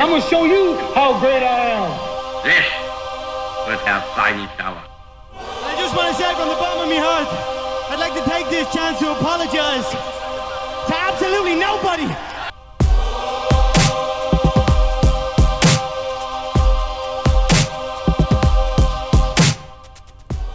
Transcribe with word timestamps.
I'm 0.00 0.10
gonna 0.10 0.22
show 0.30 0.44
you 0.44 0.76
how 0.94 1.18
great 1.18 1.42
I 1.42 1.74
am. 1.74 1.90
This 2.46 2.64
was 3.66 3.80
Herr 3.82 4.00
Feini 4.14 4.46
Tower. 4.56 4.80
I 5.34 5.74
just 5.76 5.96
want 5.96 6.14
to 6.14 6.22
say 6.22 6.32
from 6.34 6.48
the 6.48 6.54
bottom 6.54 6.84
of 6.84 6.88
my 6.88 7.02
heart, 7.02 7.26
I'd 7.90 7.98
like 7.98 8.14
to 8.14 8.30
take 8.30 8.48
this 8.48 8.72
chance 8.72 9.00
to 9.00 9.10
apologize 9.10 9.90
to 9.90 10.94
absolutely 10.94 11.56
nobody. 11.56 12.06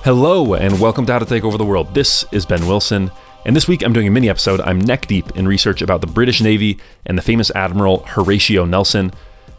Hello, 0.05 0.53
and 0.53 0.79
welcome 0.79 1.05
to 1.07 1.11
How 1.11 1.19
to 1.19 1.25
Take 1.25 1.43
Over 1.43 1.57
the 1.57 1.65
World. 1.65 1.93
This 1.93 2.23
is 2.31 2.45
Ben 2.45 2.65
Wilson, 2.65 3.11
and 3.45 3.57
this 3.57 3.67
week 3.67 3.83
I'm 3.83 3.91
doing 3.91 4.07
a 4.07 4.11
mini 4.11 4.29
episode. 4.29 4.61
I'm 4.61 4.79
neck 4.79 5.07
deep 5.07 5.35
in 5.35 5.49
research 5.49 5.81
about 5.81 5.99
the 5.99 6.07
British 6.07 6.39
Navy 6.39 6.79
and 7.05 7.17
the 7.17 7.21
famous 7.21 7.51
Admiral 7.53 8.05
Horatio 8.05 8.63
Nelson. 8.63 9.11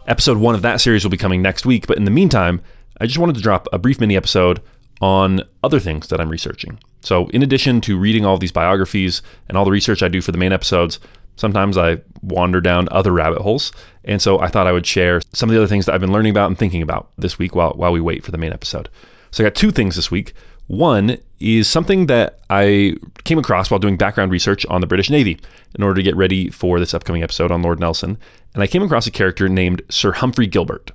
Episode 0.07 0.37
one 0.37 0.53
of 0.53 0.61
that 0.61 0.81
series 0.81 1.03
will 1.03 1.11
be 1.11 1.17
coming 1.17 1.41
next 1.41 1.65
week, 1.65 1.87
but 1.87 1.97
in 1.97 2.05
the 2.05 2.11
meantime, 2.11 2.61
I 3.01 3.07
just 3.07 3.17
wanted 3.17 3.35
to 3.35 3.41
drop 3.41 3.67
a 3.73 3.79
brief 3.79 3.99
mini 3.99 4.15
episode 4.15 4.61
on 5.01 5.41
other 5.63 5.79
things 5.79 6.07
that 6.09 6.21
I'm 6.21 6.29
researching. 6.29 6.79
So, 7.01 7.27
in 7.29 7.41
addition 7.41 7.81
to 7.81 7.97
reading 7.97 8.23
all 8.23 8.37
these 8.37 8.51
biographies 8.51 9.23
and 9.47 9.57
all 9.57 9.65
the 9.65 9.71
research 9.71 10.03
I 10.03 10.07
do 10.07 10.21
for 10.21 10.31
the 10.31 10.37
main 10.37 10.51
episodes, 10.51 10.99
sometimes 11.35 11.77
I 11.77 12.01
wander 12.21 12.61
down 12.61 12.87
other 12.91 13.11
rabbit 13.11 13.41
holes. 13.41 13.71
And 14.03 14.21
so 14.21 14.39
I 14.39 14.47
thought 14.47 14.67
I 14.67 14.71
would 14.71 14.85
share 14.85 15.21
some 15.33 15.49
of 15.49 15.53
the 15.53 15.59
other 15.59 15.67
things 15.67 15.85
that 15.85 15.95
I've 15.95 16.01
been 16.01 16.13
learning 16.13 16.31
about 16.31 16.47
and 16.47 16.57
thinking 16.57 16.81
about 16.81 17.11
this 17.17 17.37
week 17.37 17.55
while, 17.55 17.73
while 17.73 17.91
we 17.91 17.99
wait 17.99 18.23
for 18.23 18.31
the 18.31 18.37
main 18.37 18.53
episode. 18.53 18.89
So 19.31 19.43
I 19.43 19.47
got 19.47 19.55
two 19.55 19.71
things 19.71 19.95
this 19.95 20.11
week. 20.11 20.33
One 20.67 21.17
is 21.39 21.67
something 21.67 22.07
that 22.07 22.39
I 22.49 22.95
came 23.23 23.37
across 23.37 23.69
while 23.69 23.79
doing 23.79 23.97
background 23.97 24.31
research 24.31 24.65
on 24.67 24.81
the 24.81 24.87
British 24.87 25.09
Navy 25.09 25.39
in 25.75 25.83
order 25.83 25.95
to 25.95 26.03
get 26.03 26.15
ready 26.15 26.49
for 26.49 26.79
this 26.79 26.93
upcoming 26.93 27.23
episode 27.23 27.51
on 27.51 27.61
Lord 27.61 27.79
Nelson. 27.79 28.17
And 28.53 28.63
I 28.63 28.67
came 28.67 28.81
across 28.81 29.05
a 29.05 29.11
character 29.11 29.47
named 29.49 29.81
Sir 29.89 30.13
Humphrey 30.13 30.47
Gilbert. 30.47 30.91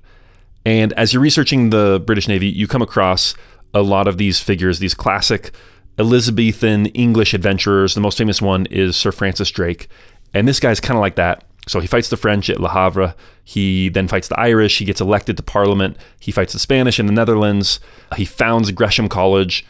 And 0.64 0.92
as 0.94 1.12
you're 1.12 1.22
researching 1.22 1.70
the 1.70 2.02
British 2.04 2.28
Navy, 2.28 2.48
you 2.48 2.66
come 2.66 2.82
across 2.82 3.34
a 3.72 3.82
lot 3.82 4.08
of 4.08 4.18
these 4.18 4.40
figures, 4.40 4.78
these 4.78 4.94
classic 4.94 5.52
Elizabethan 5.98 6.86
English 6.86 7.34
adventurers. 7.34 7.94
The 7.94 8.00
most 8.00 8.18
famous 8.18 8.42
one 8.42 8.66
is 8.66 8.96
Sir 8.96 9.12
Francis 9.12 9.50
Drake. 9.50 9.88
And 10.34 10.48
this 10.48 10.60
guy's 10.60 10.80
kind 10.80 10.96
of 10.96 11.00
like 11.00 11.16
that. 11.16 11.44
So 11.66 11.80
he 11.80 11.86
fights 11.86 12.08
the 12.08 12.16
French 12.16 12.48
at 12.48 12.60
Le 12.60 12.70
Havre. 12.70 13.14
He 13.44 13.88
then 13.88 14.08
fights 14.08 14.28
the 14.28 14.38
Irish. 14.38 14.78
He 14.78 14.84
gets 14.84 15.00
elected 15.00 15.36
to 15.36 15.42
Parliament. 15.42 15.96
He 16.18 16.32
fights 16.32 16.52
the 16.52 16.58
Spanish 16.58 16.98
in 16.98 17.06
the 17.06 17.12
Netherlands. 17.12 17.80
He 18.16 18.24
founds 18.24 18.70
Gresham 18.72 19.08
College. 19.08 19.66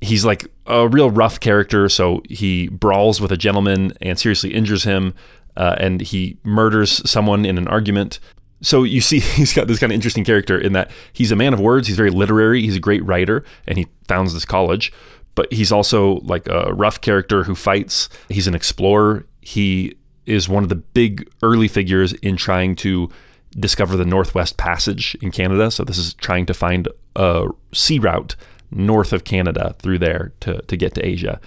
He's 0.00 0.24
like 0.24 0.46
a 0.66 0.88
real 0.88 1.10
rough 1.10 1.40
character. 1.40 1.88
So 1.88 2.22
he 2.28 2.68
brawls 2.68 3.20
with 3.20 3.32
a 3.32 3.36
gentleman 3.36 3.92
and 4.00 4.18
seriously 4.18 4.54
injures 4.54 4.84
him. 4.84 5.14
Uh, 5.56 5.76
and 5.78 6.00
he 6.00 6.38
murders 6.44 7.08
someone 7.08 7.44
in 7.44 7.58
an 7.58 7.68
argument. 7.68 8.20
So 8.62 8.82
you 8.82 9.00
see, 9.00 9.20
he's 9.36 9.52
got 9.52 9.66
this 9.66 9.78
kind 9.78 9.92
of 9.92 9.94
interesting 9.94 10.24
character 10.24 10.58
in 10.58 10.72
that 10.74 10.90
he's 11.12 11.32
a 11.32 11.36
man 11.36 11.52
of 11.52 11.60
words. 11.60 11.88
He's 11.88 11.96
very 11.96 12.10
literary. 12.10 12.62
He's 12.62 12.76
a 12.76 12.80
great 12.80 13.04
writer, 13.04 13.44
and 13.66 13.78
he 13.78 13.86
founds 14.06 14.34
this 14.34 14.44
college. 14.44 14.92
But 15.34 15.52
he's 15.52 15.72
also 15.72 16.14
like 16.20 16.46
a 16.48 16.72
rough 16.74 17.00
character 17.00 17.44
who 17.44 17.54
fights. 17.54 18.08
He's 18.28 18.46
an 18.46 18.54
explorer. 18.54 19.26
He 19.40 19.94
is 20.26 20.48
one 20.48 20.62
of 20.62 20.68
the 20.68 20.76
big 20.76 21.30
early 21.42 21.68
figures 21.68 22.12
in 22.14 22.36
trying 22.36 22.76
to 22.76 23.10
discover 23.58 23.96
the 23.96 24.04
Northwest 24.04 24.56
Passage 24.56 25.16
in 25.20 25.30
Canada. 25.30 25.70
So 25.70 25.84
this 25.84 25.98
is 25.98 26.14
trying 26.14 26.46
to 26.46 26.54
find 26.54 26.88
a 27.16 27.48
sea 27.72 27.98
route 27.98 28.36
north 28.70 29.12
of 29.12 29.24
Canada 29.24 29.74
through 29.78 29.98
there 29.98 30.32
to, 30.40 30.62
to 30.62 30.76
get 30.76 30.94
to 30.94 31.04
Asia. 31.04 31.40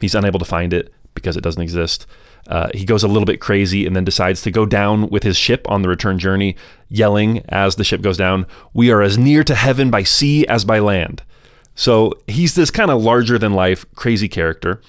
He's 0.00 0.14
unable 0.14 0.38
to 0.38 0.44
find 0.44 0.72
it 0.72 0.92
because 1.14 1.36
it 1.36 1.42
doesn't 1.42 1.62
exist. 1.62 2.06
Uh, 2.46 2.70
he 2.74 2.84
goes 2.84 3.02
a 3.02 3.08
little 3.08 3.26
bit 3.26 3.40
crazy 3.40 3.86
and 3.86 3.94
then 3.94 4.04
decides 4.04 4.40
to 4.42 4.50
go 4.50 4.64
down 4.64 5.08
with 5.10 5.22
his 5.22 5.36
ship 5.36 5.68
on 5.70 5.82
the 5.82 5.88
return 5.88 6.18
journey, 6.18 6.56
yelling 6.88 7.44
as 7.48 7.76
the 7.76 7.84
ship 7.84 8.00
goes 8.00 8.16
down, 8.16 8.46
We 8.72 8.90
are 8.90 9.02
as 9.02 9.18
near 9.18 9.44
to 9.44 9.54
heaven 9.54 9.90
by 9.90 10.04
sea 10.04 10.46
as 10.46 10.64
by 10.64 10.78
land. 10.78 11.22
So 11.74 12.12
he's 12.26 12.54
this 12.54 12.70
kind 12.70 12.90
of 12.90 13.02
larger 13.02 13.38
than 13.38 13.52
life, 13.52 13.84
crazy 13.94 14.28
character, 14.28 14.80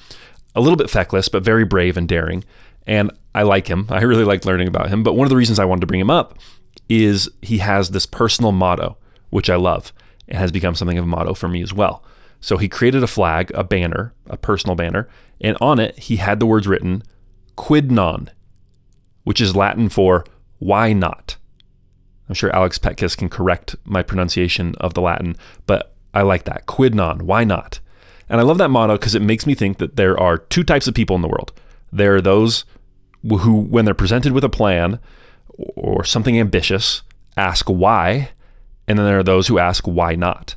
a 0.55 0.61
little 0.61 0.77
bit 0.77 0.89
feckless, 0.89 1.29
but 1.29 1.43
very 1.43 1.65
brave 1.65 1.97
and 1.97 2.07
daring. 2.07 2.43
And 2.87 3.11
I 3.33 3.43
like 3.43 3.67
him. 3.67 3.87
I 3.89 4.01
really 4.01 4.25
like 4.25 4.45
learning 4.45 4.67
about 4.67 4.89
him. 4.89 5.03
But 5.03 5.13
one 5.13 5.25
of 5.25 5.29
the 5.29 5.37
reasons 5.37 5.59
I 5.59 5.65
wanted 5.65 5.81
to 5.81 5.87
bring 5.87 5.99
him 5.99 6.09
up 6.09 6.37
is 6.89 7.29
he 7.41 7.59
has 7.59 7.89
this 7.89 8.05
personal 8.05 8.51
motto, 8.51 8.97
which 9.29 9.49
I 9.49 9.55
love. 9.55 9.93
It 10.27 10.35
has 10.35 10.51
become 10.51 10.75
something 10.75 10.97
of 10.97 11.05
a 11.05 11.07
motto 11.07 11.33
for 11.33 11.47
me 11.47 11.61
as 11.61 11.73
well. 11.73 12.03
So 12.39 12.57
he 12.57 12.67
created 12.67 13.03
a 13.03 13.07
flag, 13.07 13.51
a 13.53 13.63
banner, 13.63 14.13
a 14.27 14.35
personal 14.35 14.75
banner, 14.75 15.07
and 15.39 15.57
on 15.61 15.79
it 15.79 15.97
he 15.97 16.17
had 16.17 16.39
the 16.39 16.45
words 16.45 16.67
written 16.67 17.03
quid 17.55 17.91
non, 17.91 18.29
which 19.23 19.39
is 19.39 19.55
Latin 19.55 19.89
for 19.89 20.25
why 20.59 20.93
not. 20.93 21.37
I'm 22.27 22.35
sure 22.35 22.55
Alex 22.55 22.79
Petkus 22.79 23.17
can 23.17 23.29
correct 23.29 23.75
my 23.83 24.01
pronunciation 24.01 24.73
of 24.79 24.93
the 24.93 25.01
Latin, 25.01 25.35
but 25.65 25.93
I 26.13 26.23
like 26.23 26.45
that. 26.45 26.65
Quid 26.65 26.95
non, 26.95 27.25
why 27.25 27.43
not? 27.43 27.79
And 28.29 28.39
I 28.39 28.43
love 28.43 28.57
that 28.59 28.69
motto 28.69 28.93
because 28.97 29.15
it 29.15 29.21
makes 29.21 29.45
me 29.45 29.53
think 29.53 29.77
that 29.77 29.97
there 29.97 30.19
are 30.19 30.37
two 30.37 30.63
types 30.63 30.87
of 30.87 30.93
people 30.93 31.15
in 31.15 31.21
the 31.21 31.27
world. 31.27 31.51
There 31.91 32.15
are 32.15 32.21
those 32.21 32.65
who, 33.23 33.61
when 33.61 33.85
they're 33.85 33.93
presented 33.93 34.33
with 34.33 34.43
a 34.43 34.49
plan 34.49 34.99
or 35.75 36.03
something 36.03 36.39
ambitious, 36.39 37.01
ask 37.37 37.67
why, 37.67 38.29
and 38.87 38.97
then 38.97 39.05
there 39.05 39.19
are 39.19 39.23
those 39.23 39.47
who 39.47 39.59
ask 39.59 39.85
why 39.85 40.15
not. 40.15 40.55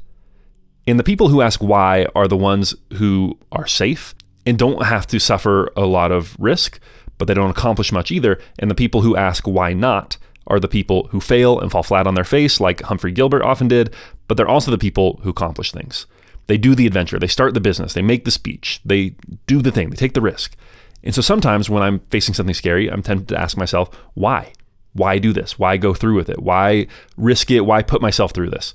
And 0.87 0.99
the 0.99 1.05
people 1.05 1.29
who 1.29 1.41
ask 1.41 1.63
why 1.63 2.07
are 2.15 2.29
the 2.29 2.37
ones 2.37 2.75
who 2.95 3.39
are 3.53 3.67
safe 3.67 4.15
and 4.47 4.59
don't 4.59 4.85
have 4.85 5.07
to 5.09 5.19
suffer 5.19 5.73
a 5.77 5.87
lot 5.87 6.13
of 6.13 6.37
risk, 6.39 6.79
but 7.17 7.27
they 7.27 7.35
don't 7.35 7.51
accomplish 7.51 7.93
much 7.93 8.11
either. 8.11 8.41
And 8.59 8.71
the 8.71 8.75
people 8.75 9.01
who 9.03 9.17
ask 9.17 9.47
why 9.47 9.73
not 9.73 10.19
are 10.47 10.61
the 10.61 10.69
people 10.69 11.09
who 11.09 11.21
fail 11.21 11.59
and 11.59 11.71
fall 11.71 11.83
flat 11.83 12.07
on 12.07 12.15
their 12.15 12.25
face, 12.25 12.61
like 12.61 12.83
Humphrey 12.83 13.13
Gilbert 13.13 13.43
often 13.43 13.69
did, 13.69 13.95
but 14.29 14.37
they're 14.37 14.49
also 14.49 14.71
the 14.71 14.79
people 14.79 15.21
who 15.23 15.31
accomplish 15.31 15.73
things. 15.73 16.07
They 16.47 16.59
do 16.59 16.75
the 16.75 16.87
adventure, 16.87 17.19
they 17.19 17.27
start 17.27 17.55
the 17.55 17.61
business, 17.61 17.95
they 17.95 18.03
make 18.03 18.27
the 18.27 18.31
speech, 18.31 18.81
they 18.85 19.15
do 19.47 19.63
the 19.63 19.71
thing, 19.71 19.89
they 19.89 19.97
take 19.97 20.13
the 20.13 20.21
risk. 20.21 20.57
And 21.05 21.15
so 21.15 21.21
sometimes 21.21 21.71
when 21.71 21.83
I'm 21.83 22.01
facing 22.11 22.35
something 22.35 22.55
scary, 22.55 22.91
I'm 22.91 23.03
tempted 23.03 23.29
to 23.29 23.41
ask 23.41 23.57
myself, 23.57 23.95
why? 24.15 24.53
Why 24.95 25.19
do 25.19 25.33
this? 25.33 25.59
Why 25.59 25.77
go 25.77 25.95
through 25.95 26.17
with 26.17 26.29
it? 26.29 26.43
Why 26.43 26.87
risk 27.17 27.51
it? 27.51 27.61
Why 27.61 27.83
put 27.83 28.03
myself 28.03 28.33
through 28.33 28.51
this? 28.51 28.75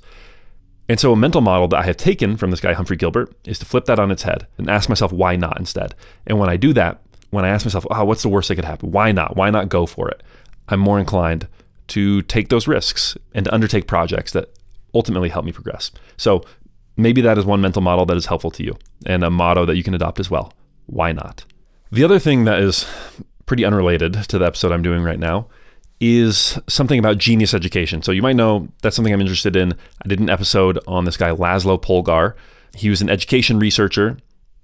And 0.88 0.98
so 0.98 1.12
a 1.12 1.16
mental 1.16 1.40
model 1.40 1.68
that 1.68 1.80
I 1.80 1.84
have 1.84 1.96
taken 1.96 2.36
from 2.36 2.50
this 2.50 2.60
guy, 2.60 2.72
Humphrey 2.72 2.96
Gilbert, 2.96 3.34
is 3.44 3.58
to 3.58 3.64
flip 3.64 3.84
that 3.84 3.98
on 3.98 4.10
its 4.10 4.22
head 4.22 4.46
and 4.58 4.70
ask 4.70 4.88
myself, 4.88 5.12
why 5.12 5.36
not 5.36 5.58
instead? 5.58 5.94
And 6.26 6.38
when 6.38 6.48
I 6.48 6.56
do 6.56 6.72
that, 6.72 7.00
when 7.30 7.44
I 7.44 7.48
ask 7.48 7.64
myself, 7.64 7.86
oh, 7.90 8.04
what's 8.04 8.22
the 8.22 8.28
worst 8.28 8.48
that 8.48 8.56
could 8.56 8.64
happen? 8.64 8.90
Why 8.90 9.12
not? 9.12 9.36
Why 9.36 9.50
not 9.50 9.68
go 9.68 9.86
for 9.86 10.08
it? 10.08 10.22
I'm 10.68 10.80
more 10.80 10.98
inclined 10.98 11.48
to 11.88 12.22
take 12.22 12.48
those 12.48 12.68
risks 12.68 13.16
and 13.34 13.44
to 13.44 13.54
undertake 13.54 13.86
projects 13.86 14.32
that 14.32 14.50
ultimately 14.94 15.28
help 15.28 15.44
me 15.44 15.52
progress. 15.52 15.90
So 16.16 16.42
maybe 16.96 17.20
that 17.22 17.38
is 17.38 17.44
one 17.44 17.60
mental 17.60 17.82
model 17.82 18.04
that 18.06 18.16
is 18.16 18.26
helpful 18.26 18.50
to 18.52 18.64
you 18.64 18.76
and 19.06 19.24
a 19.24 19.30
motto 19.30 19.64
that 19.66 19.76
you 19.76 19.82
can 19.82 19.94
adopt 19.94 20.20
as 20.20 20.30
well. 20.30 20.52
Why 20.86 21.12
not? 21.12 21.44
The 21.92 22.04
other 22.04 22.20
thing 22.20 22.44
that 22.44 22.60
is 22.60 22.86
pretty 23.46 23.64
unrelated 23.64 24.14
to 24.28 24.38
the 24.38 24.46
episode 24.46 24.70
I'm 24.70 24.82
doing 24.82 25.02
right 25.02 25.18
now 25.18 25.48
is 25.98 26.56
something 26.68 27.00
about 27.00 27.18
genius 27.18 27.52
education. 27.52 28.00
So 28.02 28.12
you 28.12 28.22
might 28.22 28.36
know 28.36 28.68
that's 28.80 28.94
something 28.94 29.12
I'm 29.12 29.20
interested 29.20 29.56
in. 29.56 29.72
I 30.04 30.08
did 30.08 30.20
an 30.20 30.30
episode 30.30 30.78
on 30.86 31.04
this 31.04 31.16
guy, 31.16 31.30
Laszlo 31.30 31.82
Polgar. 31.82 32.34
He 32.74 32.90
was 32.90 33.02
an 33.02 33.10
education 33.10 33.58
researcher 33.58 34.18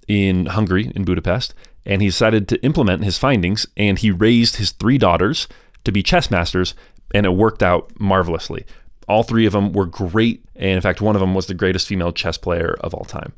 in 0.07 0.45
Hungary, 0.45 0.89
in 0.95 1.03
Budapest, 1.03 1.53
and 1.85 2.01
he 2.01 2.07
decided 2.07 2.47
to 2.47 2.63
implement 2.63 3.03
his 3.03 3.17
findings 3.17 3.67
and 3.75 3.99
he 3.99 4.09
raised 4.09 4.55
his 4.55 4.71
three 4.71 4.97
daughters 4.97 5.49
to 5.83 5.91
be 5.91 6.01
chess 6.01 6.31
masters, 6.31 6.75
and 7.13 7.25
it 7.25 7.31
worked 7.31 7.61
out 7.61 7.91
marvelously. 7.99 8.65
All 9.09 9.23
three 9.23 9.45
of 9.45 9.51
them 9.51 9.73
were 9.73 9.85
great, 9.85 10.45
and 10.55 10.71
in 10.71 10.81
fact, 10.81 11.01
one 11.01 11.15
of 11.15 11.19
them 11.19 11.35
was 11.35 11.47
the 11.47 11.53
greatest 11.53 11.87
female 11.87 12.13
chess 12.13 12.37
player 12.37 12.77
of 12.79 12.93
all 12.93 13.05
time. 13.05 13.33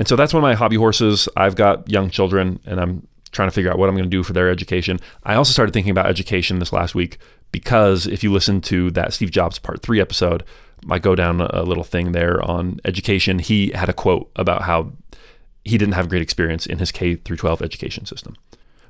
And 0.00 0.08
so 0.08 0.16
that's 0.16 0.34
one 0.34 0.42
of 0.42 0.48
my 0.48 0.54
hobby 0.54 0.76
horses. 0.76 1.28
I've 1.36 1.56
got 1.56 1.88
young 1.88 2.10
children, 2.10 2.58
and 2.64 2.80
I'm 2.80 3.06
trying 3.32 3.48
to 3.48 3.52
figure 3.52 3.70
out 3.70 3.78
what 3.78 3.88
I'm 3.88 3.94
going 3.94 4.04
to 4.04 4.10
do 4.10 4.22
for 4.22 4.32
their 4.32 4.50
education. 4.50 4.98
I 5.24 5.34
also 5.34 5.52
started 5.52 5.72
thinking 5.72 5.90
about 5.90 6.06
education 6.06 6.58
this 6.58 6.72
last 6.72 6.94
week 6.94 7.18
because 7.52 8.06
if 8.06 8.22
you 8.22 8.32
listen 8.32 8.60
to 8.62 8.90
that 8.92 9.12
Steve 9.12 9.30
Jobs 9.30 9.58
part 9.58 9.82
three 9.82 10.00
episode, 10.00 10.44
I 10.88 10.98
go 10.98 11.14
down 11.14 11.40
a 11.40 11.62
little 11.62 11.84
thing 11.84 12.12
there 12.12 12.42
on 12.42 12.80
education. 12.84 13.38
He 13.38 13.70
had 13.74 13.88
a 13.88 13.92
quote 13.92 14.30
about 14.36 14.62
how 14.62 14.92
he 15.64 15.76
didn't 15.76 15.94
have 15.94 16.08
great 16.08 16.22
experience 16.22 16.66
in 16.66 16.78
his 16.78 16.90
K 16.90 17.16
through 17.16 17.36
12 17.36 17.60
education 17.62 18.06
system. 18.06 18.36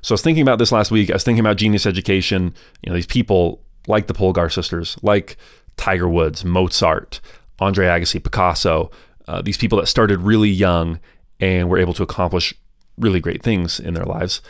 So 0.01 0.13
I 0.13 0.15
was 0.15 0.21
thinking 0.21 0.41
about 0.41 0.57
this 0.57 0.71
last 0.71 0.89
week. 0.89 1.09
I 1.09 1.13
was 1.13 1.23
thinking 1.23 1.41
about 1.41 1.57
genius 1.57 1.85
education. 1.85 2.53
You 2.81 2.89
know, 2.89 2.95
these 2.95 3.05
people 3.05 3.61
like 3.87 4.07
the 4.07 4.13
Polgar 4.13 4.51
sisters, 4.51 4.97
like 5.01 5.37
Tiger 5.77 6.07
Woods, 6.07 6.45
Mozart, 6.45 7.19
Andre 7.59 7.87
Agassi, 7.87 8.23
Picasso, 8.23 8.89
uh, 9.27 9.41
these 9.41 9.57
people 9.57 9.79
that 9.79 9.87
started 9.87 10.19
really 10.19 10.49
young 10.49 10.99
and 11.39 11.69
were 11.69 11.77
able 11.77 11.93
to 11.93 12.03
accomplish 12.03 12.53
really 13.01 13.19
great 13.19 13.43
things 13.43 13.79
in 13.79 13.93
their 13.93 14.05
lives. 14.05 14.41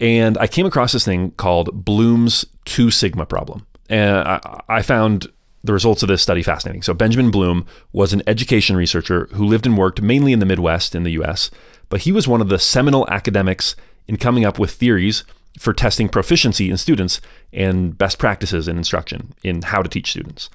And 0.00 0.38
I 0.38 0.46
came 0.46 0.66
across 0.66 0.92
this 0.92 1.04
thing 1.04 1.32
called 1.32 1.84
Bloom's 1.84 2.44
two 2.64 2.90
sigma 2.90 3.26
problem. 3.26 3.66
And 3.88 4.16
I, 4.16 4.62
I 4.68 4.82
found 4.82 5.28
the 5.64 5.72
results 5.72 6.02
of 6.02 6.08
this 6.08 6.22
study 6.22 6.42
fascinating. 6.42 6.82
So, 6.82 6.94
Benjamin 6.94 7.30
Bloom 7.30 7.66
was 7.92 8.12
an 8.12 8.22
education 8.26 8.76
researcher 8.76 9.28
who 9.32 9.44
lived 9.44 9.66
and 9.66 9.76
worked 9.76 10.00
mainly 10.00 10.32
in 10.32 10.38
the 10.38 10.46
Midwest 10.46 10.94
in 10.94 11.02
the 11.02 11.12
US, 11.12 11.50
but 11.88 12.02
he 12.02 12.12
was 12.12 12.28
one 12.28 12.40
of 12.40 12.48
the 12.48 12.58
seminal 12.58 13.08
academics 13.10 13.74
in 14.06 14.16
coming 14.16 14.44
up 14.44 14.58
with 14.58 14.70
theories 14.70 15.24
for 15.58 15.72
testing 15.72 16.08
proficiency 16.08 16.70
in 16.70 16.76
students 16.76 17.20
and 17.52 17.98
best 17.98 18.18
practices 18.18 18.68
in 18.68 18.76
instruction 18.76 19.34
in 19.42 19.62
how 19.62 19.82
to 19.82 19.88
teach 19.88 20.10
students. 20.10 20.48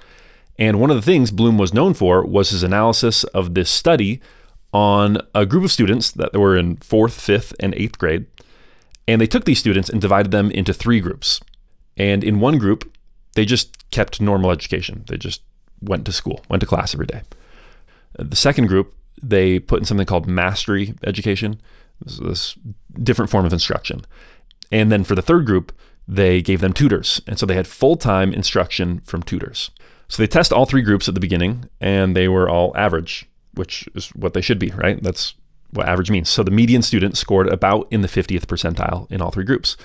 And 0.58 0.80
one 0.80 0.90
of 0.90 0.96
the 0.96 1.02
things 1.02 1.30
Bloom 1.30 1.58
was 1.58 1.74
known 1.74 1.94
for 1.94 2.24
was 2.24 2.50
his 2.50 2.62
analysis 2.62 3.24
of 3.24 3.54
this 3.54 3.70
study 3.70 4.20
on 4.74 5.18
a 5.36 5.46
group 5.46 5.62
of 5.62 5.70
students 5.70 6.10
that 6.10 6.34
were 6.34 6.56
in 6.56 6.76
fourth, 6.78 7.18
fifth, 7.18 7.54
and 7.60 7.74
eighth 7.76 7.96
grade. 7.96 8.26
And 9.06 9.20
they 9.20 9.26
took 9.26 9.44
these 9.44 9.60
students 9.60 9.88
and 9.88 10.00
divided 10.00 10.32
them 10.32 10.50
into 10.50 10.74
three 10.74 10.98
groups. 10.98 11.40
And 11.96 12.24
in 12.24 12.40
one 12.40 12.58
group, 12.58 12.92
they 13.34 13.44
just 13.44 13.88
kept 13.90 14.20
normal 14.20 14.50
education. 14.50 15.04
They 15.06 15.16
just 15.16 15.42
went 15.80 16.04
to 16.06 16.12
school, 16.12 16.44
went 16.50 16.60
to 16.60 16.66
class 16.66 16.92
every 16.92 17.06
day. 17.06 17.22
The 18.18 18.36
second 18.36 18.66
group, 18.66 18.94
they 19.22 19.60
put 19.60 19.78
in 19.78 19.84
something 19.84 20.06
called 20.06 20.26
mastery 20.26 20.94
education, 21.04 21.60
this, 22.04 22.18
this 22.18 22.58
different 23.00 23.30
form 23.30 23.46
of 23.46 23.52
instruction. 23.52 24.04
And 24.72 24.90
then 24.90 25.04
for 25.04 25.14
the 25.14 25.22
third 25.22 25.46
group, 25.46 25.72
they 26.08 26.42
gave 26.42 26.60
them 26.60 26.72
tutors. 26.72 27.20
And 27.28 27.38
so 27.38 27.46
they 27.46 27.54
had 27.54 27.68
full 27.68 27.96
time 27.96 28.32
instruction 28.32 29.02
from 29.04 29.22
tutors. 29.22 29.70
So 30.08 30.20
they 30.20 30.26
test 30.26 30.52
all 30.52 30.66
three 30.66 30.82
groups 30.82 31.08
at 31.08 31.14
the 31.14 31.20
beginning, 31.20 31.68
and 31.80 32.16
they 32.16 32.28
were 32.28 32.48
all 32.48 32.76
average, 32.76 33.26
which 33.54 33.88
is 33.94 34.08
what 34.10 34.34
they 34.34 34.40
should 34.40 34.58
be, 34.58 34.70
right? 34.70 35.02
That's 35.02 35.34
what 35.70 35.88
average 35.88 36.10
means. 36.10 36.28
So 36.28 36.42
the 36.42 36.50
median 36.50 36.82
student 36.82 37.16
scored 37.16 37.48
about 37.48 37.88
in 37.90 38.00
the 38.00 38.08
50th 38.08 38.46
percentile 38.46 39.10
in 39.10 39.20
all 39.20 39.30
three 39.30 39.44
groups. 39.44 39.76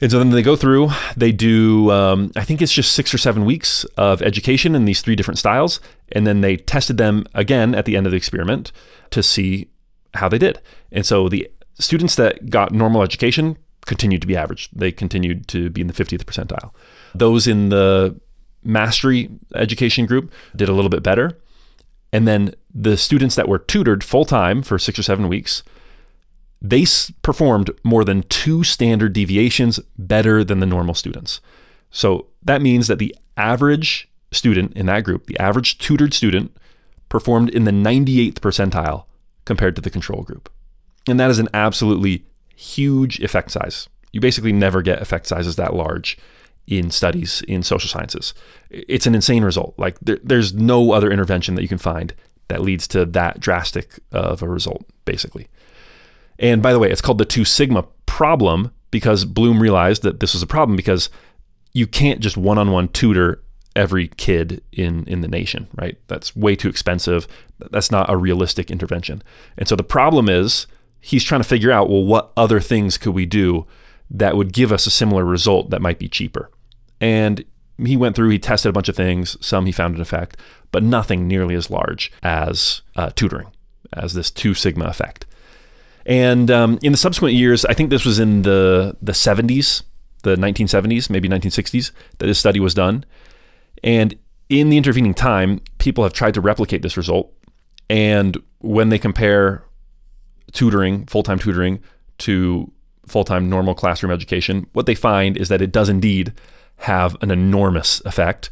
And 0.00 0.10
so 0.10 0.18
then 0.18 0.30
they 0.30 0.42
go 0.42 0.54
through, 0.54 0.90
they 1.16 1.32
do, 1.32 1.90
um, 1.90 2.30
I 2.36 2.44
think 2.44 2.62
it's 2.62 2.72
just 2.72 2.92
six 2.92 3.12
or 3.12 3.18
seven 3.18 3.44
weeks 3.44 3.84
of 3.96 4.22
education 4.22 4.74
in 4.76 4.84
these 4.84 5.00
three 5.00 5.16
different 5.16 5.38
styles. 5.38 5.80
And 6.12 6.26
then 6.26 6.40
they 6.40 6.56
tested 6.56 6.98
them 6.98 7.24
again 7.34 7.74
at 7.74 7.84
the 7.84 7.96
end 7.96 8.06
of 8.06 8.12
the 8.12 8.16
experiment 8.16 8.70
to 9.10 9.22
see 9.22 9.68
how 10.14 10.28
they 10.28 10.38
did. 10.38 10.60
And 10.92 11.04
so 11.04 11.28
the 11.28 11.48
students 11.80 12.14
that 12.16 12.48
got 12.48 12.72
normal 12.72 13.02
education 13.02 13.58
continued 13.86 14.20
to 14.20 14.26
be 14.26 14.36
average. 14.36 14.70
They 14.70 14.92
continued 14.92 15.48
to 15.48 15.70
be 15.70 15.80
in 15.80 15.86
the 15.88 15.92
50th 15.92 16.24
percentile. 16.24 16.72
Those 17.14 17.46
in 17.46 17.70
the 17.70 18.20
mastery 18.62 19.30
education 19.54 20.06
group 20.06 20.30
did 20.54 20.68
a 20.68 20.72
little 20.72 20.90
bit 20.90 21.02
better. 21.02 21.38
And 22.12 22.26
then 22.26 22.54
the 22.72 22.96
students 22.96 23.34
that 23.34 23.48
were 23.48 23.58
tutored 23.58 24.02
full 24.02 24.24
time 24.24 24.62
for 24.62 24.78
six 24.78 24.98
or 24.98 25.02
seven 25.02 25.28
weeks, 25.28 25.62
they 26.60 26.86
performed 27.22 27.70
more 27.84 28.04
than 28.04 28.22
two 28.24 28.64
standard 28.64 29.12
deviations 29.12 29.78
better 29.96 30.42
than 30.42 30.60
the 30.60 30.66
normal 30.66 30.94
students. 30.94 31.40
So 31.90 32.26
that 32.42 32.62
means 32.62 32.88
that 32.88 32.98
the 32.98 33.14
average 33.36 34.08
student 34.32 34.76
in 34.76 34.86
that 34.86 35.04
group, 35.04 35.26
the 35.26 35.38
average 35.38 35.78
tutored 35.78 36.12
student, 36.12 36.56
performed 37.08 37.50
in 37.50 37.64
the 37.64 37.70
98th 37.70 38.40
percentile 38.40 39.04
compared 39.44 39.76
to 39.76 39.82
the 39.82 39.90
control 39.90 40.22
group. 40.22 40.50
And 41.08 41.18
that 41.18 41.30
is 41.30 41.38
an 41.38 41.48
absolutely 41.54 42.24
huge 42.54 43.20
effect 43.20 43.50
size. 43.50 43.88
You 44.12 44.20
basically 44.20 44.52
never 44.52 44.82
get 44.82 45.00
effect 45.00 45.26
sizes 45.26 45.56
that 45.56 45.74
large 45.74 46.18
in 46.68 46.90
studies 46.90 47.42
in 47.48 47.62
social 47.62 47.88
sciences. 47.88 48.34
It's 48.70 49.06
an 49.06 49.14
insane 49.14 49.42
result. 49.42 49.74
Like 49.78 49.98
there, 50.00 50.18
there's 50.22 50.52
no 50.52 50.92
other 50.92 51.10
intervention 51.10 51.54
that 51.54 51.62
you 51.62 51.68
can 51.68 51.78
find 51.78 52.14
that 52.48 52.62
leads 52.62 52.86
to 52.88 53.04
that 53.04 53.40
drastic 53.40 53.98
of 54.12 54.42
a 54.42 54.48
result, 54.48 54.84
basically. 55.04 55.48
And 56.38 56.62
by 56.62 56.72
the 56.72 56.78
way, 56.78 56.90
it's 56.90 57.00
called 57.00 57.18
the 57.18 57.24
two 57.24 57.44
sigma 57.44 57.84
problem 58.06 58.70
because 58.90 59.24
Bloom 59.24 59.60
realized 59.60 60.02
that 60.02 60.20
this 60.20 60.34
was 60.34 60.42
a 60.42 60.46
problem 60.46 60.76
because 60.76 61.10
you 61.72 61.86
can't 61.86 62.20
just 62.20 62.36
one-on-one 62.36 62.88
tutor 62.88 63.42
every 63.76 64.08
kid 64.08 64.62
in 64.72 65.04
in 65.06 65.20
the 65.20 65.28
nation, 65.28 65.68
right? 65.76 65.98
That's 66.08 66.34
way 66.34 66.56
too 66.56 66.68
expensive. 66.68 67.26
That's 67.70 67.90
not 67.90 68.10
a 68.10 68.16
realistic 68.16 68.70
intervention. 68.70 69.22
And 69.56 69.68
so 69.68 69.76
the 69.76 69.84
problem 69.84 70.28
is 70.28 70.66
he's 71.00 71.24
trying 71.24 71.42
to 71.42 71.48
figure 71.48 71.70
out 71.70 71.88
well 71.88 72.04
what 72.04 72.32
other 72.36 72.60
things 72.60 72.98
could 72.98 73.14
we 73.14 73.26
do 73.26 73.66
that 74.10 74.36
would 74.36 74.52
give 74.52 74.72
us 74.72 74.86
a 74.86 74.90
similar 74.90 75.24
result 75.24 75.70
that 75.70 75.82
might 75.82 75.98
be 75.98 76.08
cheaper. 76.08 76.50
And 77.00 77.44
he 77.84 77.96
went 77.96 78.16
through, 78.16 78.30
he 78.30 78.38
tested 78.38 78.70
a 78.70 78.72
bunch 78.72 78.88
of 78.88 78.96
things, 78.96 79.36
some 79.44 79.66
he 79.66 79.72
found 79.72 79.94
an 79.94 80.00
effect, 80.00 80.36
but 80.72 80.82
nothing 80.82 81.28
nearly 81.28 81.54
as 81.54 81.70
large 81.70 82.12
as 82.22 82.82
uh, 82.96 83.10
tutoring, 83.14 83.48
as 83.92 84.14
this 84.14 84.30
two 84.30 84.54
sigma 84.54 84.86
effect. 84.86 85.26
And 86.04 86.50
um, 86.50 86.78
in 86.82 86.92
the 86.92 86.98
subsequent 86.98 87.34
years, 87.34 87.64
I 87.66 87.74
think 87.74 87.90
this 87.90 88.04
was 88.04 88.18
in 88.18 88.42
the, 88.42 88.96
the 89.00 89.12
70s, 89.12 89.82
the 90.22 90.36
1970s, 90.36 91.10
maybe 91.10 91.28
1960s, 91.28 91.92
that 92.18 92.26
this 92.26 92.38
study 92.38 92.60
was 92.60 92.74
done. 92.74 93.04
And 93.84 94.18
in 94.48 94.70
the 94.70 94.76
intervening 94.76 95.14
time, 95.14 95.60
people 95.76 96.02
have 96.04 96.12
tried 96.12 96.34
to 96.34 96.40
replicate 96.40 96.82
this 96.82 96.96
result. 96.96 97.32
And 97.90 98.36
when 98.58 98.88
they 98.88 98.98
compare 98.98 99.62
tutoring, 100.52 101.06
full 101.06 101.22
time 101.22 101.38
tutoring, 101.38 101.80
to 102.18 102.72
full 103.06 103.24
time 103.24 103.48
normal 103.48 103.74
classroom 103.74 104.10
education, 104.10 104.66
what 104.72 104.86
they 104.86 104.94
find 104.94 105.36
is 105.36 105.48
that 105.48 105.62
it 105.62 105.72
does 105.72 105.88
indeed 105.88 106.32
have 106.78 107.16
an 107.22 107.30
enormous 107.30 108.00
effect. 108.04 108.50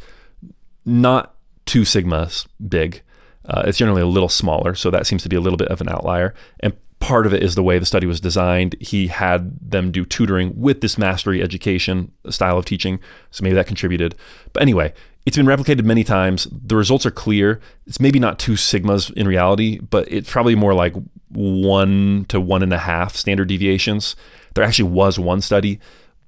Not 0.85 1.35
two 1.65 1.83
sigmas 1.83 2.47
big. 2.69 3.03
Uh, 3.45 3.63
it's 3.67 3.79
generally 3.79 4.03
a 4.03 4.07
little 4.07 4.29
smaller, 4.29 4.75
so 4.75 4.91
that 4.91 5.07
seems 5.07 5.23
to 5.23 5.29
be 5.29 5.37
a 5.37 5.41
little 5.41 5.57
bit 5.57 5.69
of 5.69 5.81
an 5.81 5.89
outlier. 5.89 6.35
And 6.61 6.75
part 6.99 7.27
of 7.27 7.35
it 7.35 7.43
is 7.43 7.55
the 7.55 7.63
way 7.63 7.79
the 7.79 7.87
study 7.87 8.07
was 8.07 8.21
designed. 8.21 8.75
He 8.81 9.07
had 9.07 9.59
them 9.61 9.93
do 9.93 10.05
tutoring 10.05 10.53
with 10.61 10.81
this 10.81 10.99
mastery 10.99 11.43
education 11.43 12.11
style 12.29 12.59
of 12.59 12.65
teaching, 12.65 12.99
so 13.31 13.45
maybe 13.45 13.55
that 13.55 13.67
contributed. 13.67 14.17
But 14.53 14.63
anyway, 14.63 14.93
it's 15.25 15.37
been 15.37 15.47
replicated 15.47 15.85
many 15.85 16.05
times. 16.05 16.49
The 16.51 16.77
results 16.77 17.07
are 17.07 17.11
clear. 17.11 17.61
It's 17.87 18.01
maybe 18.01 18.19
not 18.19 18.39
two 18.39 18.53
sigmas 18.53 19.13
in 19.13 19.29
reality, 19.29 19.79
but 19.79 20.11
it's 20.11 20.31
probably 20.31 20.55
more 20.55 20.75
like 20.75 20.95
one 21.29 22.27
to 22.29 22.41
one 22.41 22.63
and 22.63 22.73
a 22.73 22.79
half 22.79 23.15
standard 23.15 23.49
deviations. 23.49 24.17
There 24.55 24.65
actually 24.65 24.91
was 24.91 25.19
one 25.19 25.41
study 25.41 25.79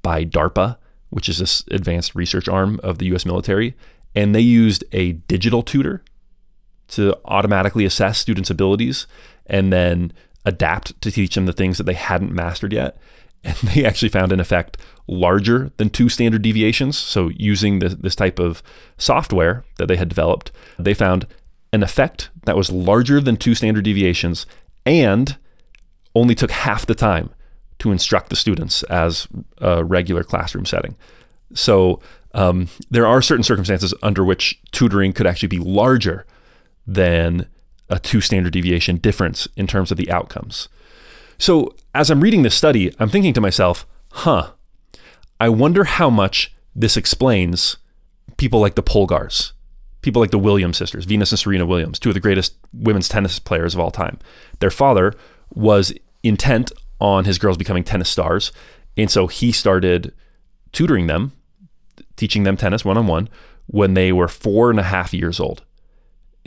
by 0.03 0.25
DARPA, 0.25 0.77
which 1.10 1.28
is 1.28 1.38
this 1.38 1.64
advanced 1.70 2.14
research 2.14 2.49
arm 2.49 2.81
of 2.82 2.99
the 2.99 3.06
US 3.14 3.25
military, 3.25 3.75
and 4.14 4.34
they 4.34 4.40
used 4.40 4.84
a 4.93 5.12
digital 5.12 5.62
tutor 5.62 6.02
to 6.88 7.14
automatically 7.25 7.84
assess 7.84 8.19
students' 8.19 8.50
abilities 8.50 9.06
and 9.46 9.72
then 9.72 10.12
adapt 10.44 11.00
to 11.02 11.10
teach 11.10 11.34
them 11.34 11.46
the 11.46 11.52
things 11.52 11.78
that 11.78 11.84
they 11.84 11.94
hadn't 11.94 12.32
mastered 12.32 12.72
yet. 12.72 12.96
And 13.44 13.55
they 13.56 13.84
actually 13.84 14.08
found 14.08 14.32
an 14.32 14.40
effect 14.40 14.78
larger 15.06 15.70
than 15.76 15.90
two 15.90 16.08
standard 16.08 16.43
deviations. 16.43 16.99
So, 16.99 17.28
using 17.37 17.78
this, 17.78 17.94
this 17.94 18.16
type 18.16 18.40
of 18.40 18.64
software 18.96 19.64
that 19.78 19.87
they 19.87 19.94
had 19.94 20.08
developed, 20.08 20.50
they 20.76 20.93
found 20.93 21.25
an 21.72 21.84
effect 21.84 22.31
that 22.46 22.56
was 22.56 22.72
larger 22.72 23.20
than 23.20 23.37
two 23.37 23.55
standard 23.55 23.84
deviations 23.84 24.44
and 24.84 25.37
only 26.16 26.34
took 26.34 26.50
half 26.50 26.84
the 26.84 26.96
time 26.96 27.31
to 27.79 27.93
instruct 27.93 28.31
the 28.31 28.37
students 28.37 28.83
as 28.85 29.29
a 29.59 29.85
regular 29.85 30.25
classroom 30.25 30.67
setting. 30.67 30.97
So, 31.55 32.01
um, 32.35 32.69
there 32.91 33.07
are 33.07 33.23
certain 33.23 33.43
circumstances 33.43 33.95
under 34.03 34.25
which 34.25 34.61
tutoring 34.70 35.13
could 35.13 35.27
actually 35.27 35.49
be 35.49 35.58
larger 35.58 36.27
than 36.87 37.47
a 37.89 37.99
two 37.99 38.20
standard 38.20 38.53
deviation 38.53 38.97
difference 38.97 39.49
in 39.56 39.67
terms 39.67 39.91
of 39.91 39.97
the 39.97 40.11
outcomes. 40.11 40.69
So, 41.39 41.75
as 41.94 42.11
I'm 42.11 42.20
reading 42.20 42.43
this 42.43 42.55
study, 42.55 42.93
I'm 42.99 43.08
thinking 43.08 43.32
to 43.35 43.41
myself, 43.41 43.87
huh, 44.13 44.51
I 45.41 45.49
wonder 45.49 45.85
how 45.85 46.11
much 46.11 46.55
this 46.75 46.97
explains 46.97 47.77
people 48.37 48.61
like 48.61 48.75
the 48.75 48.82
Polgars, 48.82 49.53
people 50.03 50.20
like 50.20 50.31
the 50.31 50.39
Williams 50.39 50.77
sisters, 50.77 51.05
Venus 51.05 51.32
and 51.32 51.39
Serena 51.39 51.67
Williams, 51.67 51.99
two 51.99 52.11
of 52.11 52.15
the 52.15 52.20
greatest 52.20 52.55
women's 52.73 53.08
tennis 53.08 53.39
players 53.39 53.75
of 53.75 53.81
all 53.81 53.91
time. 53.91 54.19
Their 54.61 54.70
father 54.70 55.15
was 55.55 55.93
intent 56.23 56.73
on 57.00 57.24
his 57.24 57.38
girls 57.38 57.56
becoming 57.56 57.84
tennis 57.84 58.08
stars. 58.08 58.52
And 58.96 59.10
so 59.10 59.26
he 59.26 59.52
started 59.52 60.14
tutoring 60.72 61.06
them, 61.06 61.32
teaching 62.17 62.43
them 62.43 62.56
tennis 62.56 62.84
one 62.84 62.98
on 62.98 63.06
one 63.06 63.28
when 63.67 63.94
they 63.94 64.12
were 64.12 64.28
four 64.28 64.70
and 64.70 64.81
a 64.81 64.84
half 64.84 65.12
years 65.12 65.38
old 65.38 65.62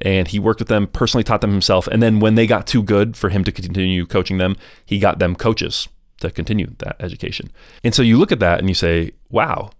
and 0.01 0.27
he 0.27 0.39
worked 0.39 0.59
with 0.59 0.67
them, 0.67 0.87
personally 0.87 1.23
taught 1.23 1.41
them 1.41 1.51
himself. 1.51 1.87
And 1.87 2.01
then 2.01 2.19
when 2.19 2.35
they 2.35 2.47
got 2.47 2.67
too 2.67 2.81
good 2.83 3.15
for 3.15 3.29
him 3.29 3.43
to 3.43 3.51
continue 3.51 4.05
coaching 4.05 4.37
them, 4.37 4.55
he 4.85 4.99
got 4.99 5.19
them 5.19 5.35
coaches 5.35 5.87
to 6.19 6.31
continue 6.31 6.67
that 6.79 6.95
education. 6.99 7.51
And 7.83 7.93
so 7.93 8.01
you 8.01 8.17
look 8.17 8.31
at 8.31 8.39
that 8.39 8.59
and 8.59 8.67
you 8.67 8.75
say, 8.75 9.11
wow. 9.29 9.71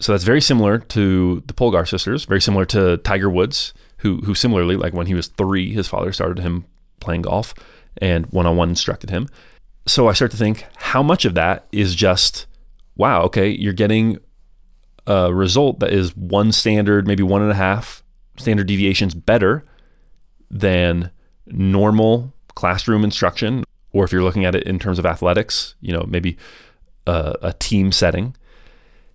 So 0.00 0.12
that's 0.12 0.24
very 0.24 0.40
similar 0.40 0.78
to 0.78 1.42
the 1.46 1.52
Polgar 1.52 1.86
sisters, 1.86 2.24
very 2.24 2.40
similar 2.40 2.64
to 2.66 2.96
Tiger 2.98 3.28
Woods, 3.28 3.74
who 3.98 4.18
who 4.18 4.34
similarly, 4.34 4.76
like 4.76 4.94
when 4.94 5.06
he 5.06 5.14
was 5.14 5.26
three, 5.26 5.72
his 5.74 5.88
father 5.88 6.12
started 6.12 6.38
him 6.38 6.64
playing 7.00 7.22
golf 7.22 7.54
and 7.98 8.24
one 8.26 8.46
on 8.46 8.56
one 8.56 8.70
instructed 8.70 9.10
him. 9.10 9.28
So 9.90 10.06
I 10.06 10.12
start 10.12 10.30
to 10.30 10.36
think, 10.36 10.66
how 10.76 11.02
much 11.02 11.24
of 11.24 11.34
that 11.34 11.66
is 11.72 11.96
just, 11.96 12.46
wow, 12.94 13.22
okay, 13.22 13.48
you're 13.48 13.72
getting 13.72 14.18
a 15.08 15.34
result 15.34 15.80
that 15.80 15.92
is 15.92 16.14
one 16.14 16.52
standard, 16.52 17.08
maybe 17.08 17.24
one 17.24 17.42
and 17.42 17.50
a 17.50 17.56
half 17.56 18.04
standard 18.36 18.68
deviations 18.68 19.14
better 19.16 19.64
than 20.48 21.10
normal 21.48 22.32
classroom 22.54 23.02
instruction, 23.02 23.64
or 23.92 24.04
if 24.04 24.12
you're 24.12 24.22
looking 24.22 24.44
at 24.44 24.54
it 24.54 24.62
in 24.62 24.78
terms 24.78 25.00
of 25.00 25.06
athletics, 25.06 25.74
you 25.80 25.92
know, 25.92 26.04
maybe 26.06 26.38
a, 27.08 27.34
a 27.42 27.52
team 27.54 27.90
setting. 27.90 28.36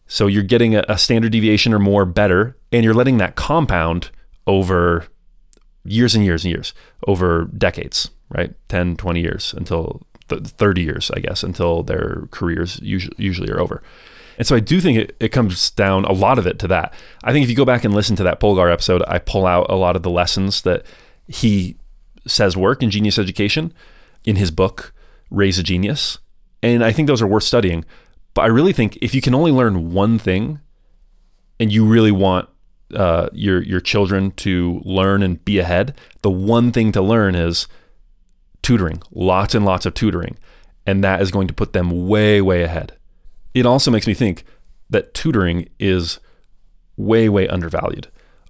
So 0.07 0.27
you're 0.27 0.43
getting 0.43 0.75
a, 0.75 0.83
a 0.89 0.97
standard 0.97 1.31
deviation 1.31 1.73
or 1.73 1.79
more 1.79 2.03
better, 2.03 2.57
and 2.73 2.83
you're 2.83 2.93
letting 2.93 3.15
that 3.19 3.35
compound 3.35 4.09
over 4.45 5.07
years 5.85 6.15
and 6.15 6.25
years 6.25 6.43
and 6.43 6.51
years, 6.51 6.73
over 7.07 7.45
decades, 7.45 8.11
right? 8.27 8.53
10, 8.67 8.97
20 8.97 9.21
years 9.21 9.53
until 9.53 10.01
th- 10.29 10.43
30 10.43 10.81
years, 10.81 11.11
I 11.11 11.19
guess, 11.19 11.43
until 11.43 11.83
their 11.83 12.27
careers 12.31 12.79
usually, 12.81 13.15
usually 13.17 13.49
are 13.49 13.59
over. 13.59 13.81
And 14.37 14.45
so 14.45 14.55
I 14.55 14.59
do 14.59 14.81
think 14.81 14.97
it, 14.97 15.15
it 15.19 15.29
comes 15.29 15.71
down 15.71 16.05
a 16.05 16.11
lot 16.11 16.37
of 16.37 16.45
it 16.45 16.59
to 16.59 16.67
that. 16.67 16.93
I 17.23 17.31
think 17.31 17.43
if 17.43 17.49
you 17.49 17.55
go 17.55 17.65
back 17.65 17.83
and 17.83 17.93
listen 17.93 18.15
to 18.17 18.23
that 18.23 18.39
Polgar 18.39 18.71
episode, 18.71 19.01
I 19.07 19.19
pull 19.19 19.45
out 19.45 19.67
a 19.69 19.75
lot 19.75 19.95
of 19.95 20.03
the 20.03 20.09
lessons 20.09 20.61
that 20.63 20.85
he 21.27 21.77
says 22.27 22.57
work 22.57 22.83
in 22.83 22.89
genius 22.89 23.17
education 23.17 23.73
in 24.25 24.35
his 24.35 24.51
book, 24.51 24.93
Raise 25.29 25.59
a 25.59 25.63
Genius. 25.63 26.17
And 26.61 26.83
I 26.83 26.91
think 26.91 27.07
those 27.07 27.21
are 27.21 27.27
worth 27.27 27.43
studying. 27.43 27.85
But 28.33 28.41
I 28.41 28.47
really 28.47 28.73
think 28.73 28.97
if 29.01 29.15
you 29.15 29.21
can 29.21 29.33
only 29.35 29.51
learn 29.51 29.93
one 29.93 30.19
thing 30.19 30.59
and 31.59 31.71
you 31.71 31.85
really 31.85 32.11
want 32.11 32.49
uh, 32.93 33.29
your 33.33 33.63
your 33.63 33.79
children 33.79 34.31
to 34.31 34.81
learn 34.83 35.23
and 35.23 35.43
be 35.45 35.59
ahead, 35.59 35.95
the 36.21 36.29
one 36.29 36.71
thing 36.71 36.91
to 36.91 37.01
learn 37.01 37.33
is 37.35 37.67
tutoring, 38.65 38.99
lots 39.11 39.53
and 39.53 39.63
lots 39.63 39.85
of 39.85 39.93
tutoring, 39.93 40.39
and 40.87 41.03
that 41.03 41.21
is 41.21 41.29
going 41.29 41.47
to 41.47 41.53
put 41.53 41.73
them 41.73 42.07
way 42.07 42.41
way 42.41 42.63
ahead. 42.63 42.93
It 43.53 43.67
also 43.67 43.91
makes 43.91 44.07
me 44.07 44.15
think 44.15 44.43
that 44.89 45.13
tutoring 45.13 45.69
is 45.79 46.19
way 46.97 47.29
way 47.29 47.47
undervalued. 47.47 48.07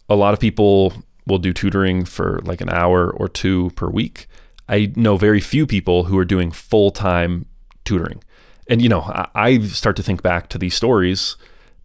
A 0.08 0.16
lot 0.16 0.34
of 0.34 0.40
people 0.40 0.94
will 1.28 1.38
do 1.38 1.52
tutoring 1.52 2.06
for 2.06 2.40
like 2.46 2.62
an 2.62 2.70
hour 2.70 3.12
or 3.12 3.28
two 3.28 3.72
per 3.72 3.90
week. 3.90 4.28
I 4.70 4.94
know 4.96 5.18
very 5.18 5.42
few 5.42 5.68
people 5.68 6.06
who 6.06 6.18
are 6.18 6.24
doing 6.26 6.50
full 6.50 6.92
time 6.92 7.46
tutoring. 7.84 8.24
And, 8.70 8.82
you 8.82 8.88
know, 8.88 9.02
I 9.36 9.60
start 9.60 9.98
to 9.98 10.04
think 10.04 10.24
back 10.24 10.48
to 10.50 10.58
these 10.58 10.76
stories 10.76 11.36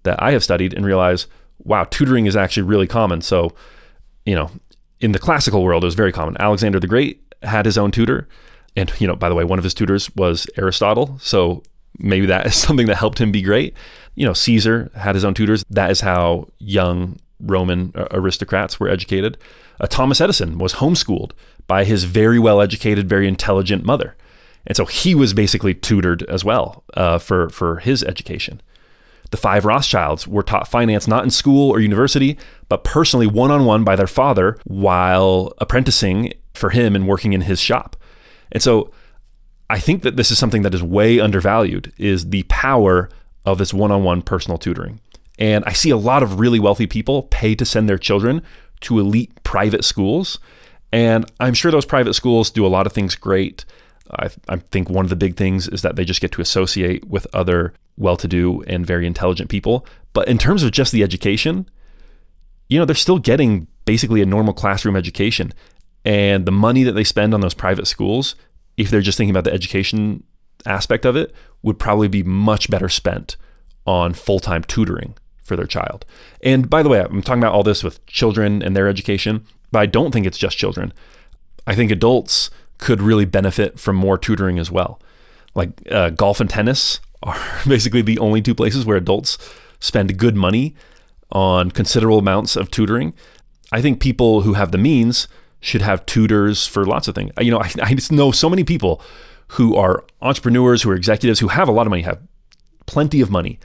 that 0.04 0.22
I 0.22 0.30
have 0.30 0.44
studied 0.44 0.72
and 0.72 0.86
realize, 0.86 1.26
wow, 1.58 1.84
tutoring 1.84 2.26
is 2.26 2.36
actually 2.36 2.62
really 2.62 2.86
common. 2.86 3.22
So, 3.22 3.50
you 4.24 4.36
know, 4.36 4.50
in 5.00 5.12
the 5.12 5.18
classical 5.18 5.64
world, 5.64 5.82
it 5.82 5.88
was 5.88 5.94
very 5.96 6.12
common. 6.12 6.36
Alexander 6.38 6.78
the 6.78 6.86
Great 6.86 7.29
had 7.42 7.66
his 7.66 7.78
own 7.78 7.90
tutor. 7.90 8.28
And, 8.76 8.92
you 8.98 9.06
know, 9.06 9.16
by 9.16 9.28
the 9.28 9.34
way, 9.34 9.44
one 9.44 9.58
of 9.58 9.64
his 9.64 9.74
tutors 9.74 10.14
was 10.14 10.46
Aristotle. 10.56 11.18
So 11.20 11.62
maybe 11.98 12.26
that 12.26 12.46
is 12.46 12.54
something 12.66 12.86
that 12.86 12.96
helped 12.96 13.20
him 13.20 13.32
be 13.32 13.42
great. 13.42 13.74
You 14.14 14.26
know, 14.26 14.32
Caesar 14.32 14.90
had 14.94 15.14
his 15.14 15.24
own 15.24 15.34
tutors. 15.34 15.64
That 15.70 15.90
is 15.90 16.00
how 16.00 16.48
young 16.58 17.18
Roman 17.40 17.92
uh, 17.94 18.06
aristocrats 18.10 18.78
were 18.78 18.88
educated. 18.88 19.38
Uh, 19.80 19.86
Thomas 19.86 20.20
Edison 20.20 20.58
was 20.58 20.74
homeschooled 20.74 21.32
by 21.66 21.84
his 21.84 22.04
very 22.04 22.38
well 22.38 22.60
educated, 22.60 23.08
very 23.08 23.26
intelligent 23.26 23.84
mother. 23.84 24.16
And 24.66 24.76
so 24.76 24.84
he 24.84 25.14
was 25.14 25.32
basically 25.32 25.72
tutored 25.72 26.22
as 26.24 26.44
well 26.44 26.84
uh, 26.94 27.18
for, 27.18 27.48
for 27.48 27.76
his 27.76 28.04
education. 28.04 28.60
The 29.30 29.36
five 29.36 29.64
Rothschilds 29.64 30.26
were 30.26 30.42
taught 30.42 30.68
finance 30.68 31.06
not 31.06 31.24
in 31.24 31.30
school 31.30 31.70
or 31.70 31.80
university, 31.80 32.36
but 32.68 32.84
personally 32.84 33.26
one 33.26 33.50
on 33.50 33.64
one 33.64 33.84
by 33.84 33.96
their 33.96 34.08
father 34.08 34.58
while 34.64 35.52
apprenticing 35.58 36.32
for 36.60 36.70
him 36.70 36.94
and 36.94 37.08
working 37.08 37.32
in 37.32 37.40
his 37.42 37.60
shop. 37.60 37.96
And 38.52 38.62
so 38.62 38.92
I 39.68 39.78
think 39.78 40.02
that 40.02 40.16
this 40.16 40.30
is 40.30 40.38
something 40.38 40.62
that 40.62 40.74
is 40.74 40.82
way 40.82 41.20
undervalued 41.20 41.92
is 41.96 42.30
the 42.30 42.42
power 42.44 43.08
of 43.44 43.58
this 43.58 43.72
one 43.72 43.90
on 43.90 44.04
one 44.04 44.22
personal 44.22 44.58
tutoring. 44.58 45.00
And 45.38 45.64
I 45.64 45.72
see 45.72 45.90
a 45.90 45.96
lot 45.96 46.22
of 46.22 46.38
really 46.38 46.60
wealthy 46.60 46.86
people 46.86 47.22
pay 47.24 47.54
to 47.54 47.64
send 47.64 47.88
their 47.88 47.98
children 47.98 48.42
to 48.80 48.98
elite 48.98 49.42
private 49.42 49.84
schools. 49.84 50.38
And 50.92 51.30
I'm 51.40 51.54
sure 51.54 51.70
those 51.70 51.86
private 51.86 52.14
schools 52.14 52.50
do 52.50 52.66
a 52.66 52.68
lot 52.68 52.86
of 52.86 52.92
things 52.92 53.14
great. 53.14 53.64
I, 54.18 54.28
I 54.48 54.56
think 54.56 54.90
one 54.90 55.04
of 55.04 55.08
the 55.08 55.16
big 55.16 55.36
things 55.36 55.68
is 55.68 55.82
that 55.82 55.96
they 55.96 56.04
just 56.04 56.20
get 56.20 56.32
to 56.32 56.42
associate 56.42 57.08
with 57.08 57.26
other 57.32 57.72
well 57.96 58.16
to 58.16 58.28
do 58.28 58.62
and 58.62 58.84
very 58.84 59.06
intelligent 59.06 59.50
people. 59.50 59.86
But 60.12 60.28
in 60.28 60.36
terms 60.36 60.62
of 60.62 60.72
just 60.72 60.92
the 60.92 61.02
education, 61.02 61.68
you 62.68 62.78
know, 62.78 62.84
they're 62.84 62.94
still 62.94 63.18
getting 63.18 63.66
basically 63.84 64.20
a 64.20 64.26
normal 64.26 64.52
classroom 64.52 64.96
education. 64.96 65.52
And 66.04 66.46
the 66.46 66.52
money 66.52 66.82
that 66.84 66.92
they 66.92 67.04
spend 67.04 67.34
on 67.34 67.40
those 67.40 67.54
private 67.54 67.86
schools, 67.86 68.34
if 68.76 68.90
they're 68.90 69.00
just 69.00 69.18
thinking 69.18 69.34
about 69.34 69.44
the 69.44 69.52
education 69.52 70.22
aspect 70.66 71.04
of 71.04 71.16
it, 71.16 71.32
would 71.62 71.78
probably 71.78 72.08
be 72.08 72.22
much 72.22 72.70
better 72.70 72.88
spent 72.88 73.36
on 73.86 74.14
full 74.14 74.40
time 74.40 74.64
tutoring 74.64 75.14
for 75.42 75.56
their 75.56 75.66
child. 75.66 76.04
And 76.42 76.70
by 76.70 76.82
the 76.82 76.88
way, 76.88 77.00
I'm 77.00 77.22
talking 77.22 77.42
about 77.42 77.52
all 77.52 77.62
this 77.62 77.82
with 77.82 78.04
children 78.06 78.62
and 78.62 78.76
their 78.76 78.88
education, 78.88 79.44
but 79.72 79.80
I 79.80 79.86
don't 79.86 80.12
think 80.12 80.26
it's 80.26 80.38
just 80.38 80.56
children. 80.56 80.92
I 81.66 81.74
think 81.74 81.90
adults 81.90 82.50
could 82.78 83.02
really 83.02 83.24
benefit 83.24 83.78
from 83.78 83.96
more 83.96 84.16
tutoring 84.16 84.58
as 84.58 84.70
well. 84.70 85.00
Like 85.54 85.70
uh, 85.90 86.10
golf 86.10 86.40
and 86.40 86.48
tennis 86.48 87.00
are 87.22 87.38
basically 87.68 88.02
the 88.02 88.18
only 88.18 88.40
two 88.40 88.54
places 88.54 88.86
where 88.86 88.96
adults 88.96 89.36
spend 89.80 90.16
good 90.18 90.36
money 90.36 90.74
on 91.32 91.70
considerable 91.70 92.18
amounts 92.18 92.56
of 92.56 92.70
tutoring. 92.70 93.12
I 93.72 93.80
think 93.82 94.00
people 94.00 94.42
who 94.42 94.54
have 94.54 94.72
the 94.72 94.78
means 94.78 95.28
should 95.60 95.82
have 95.82 96.04
tutors 96.06 96.66
for 96.66 96.84
lots 96.84 97.08
of 97.08 97.14
things. 97.14 97.32
You 97.40 97.50
know, 97.50 97.60
I, 97.62 97.70
I 97.82 97.94
just 97.94 98.12
know 98.12 98.32
so 98.32 98.50
many 98.50 98.64
people 98.64 99.02
who 99.48 99.76
are 99.76 100.04
entrepreneurs, 100.22 100.82
who 100.82 100.90
are 100.90 100.96
executives, 100.96 101.40
who 101.40 101.48
have 101.48 101.68
a 101.68 101.72
lot 101.72 101.86
of 101.86 101.90
money, 101.90 102.02
have 102.02 102.20
plenty 102.86 103.20
of 103.20 103.30
money, 103.30 103.58